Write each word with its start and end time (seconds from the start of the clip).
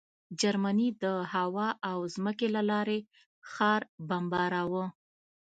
جرمني 0.41 0.89
د 1.03 1.05
هوا 1.33 1.69
او 1.89 1.99
ځمکې 2.15 2.47
له 2.55 2.61
لارې 2.71 2.99
ښار 3.51 3.81
بمباراوه 4.07 4.85